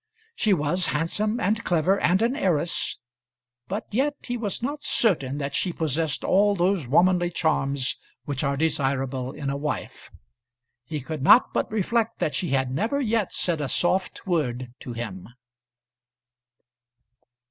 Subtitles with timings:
[0.33, 2.97] She was handsome, and clever, and an heiress;
[3.67, 8.57] but yet he was not certain that she possessed all those womanly charms which are
[8.57, 10.09] desirable in a wife.
[10.85, 14.93] He could not but reflect that she had never yet said a soft word to
[14.93, 15.29] him.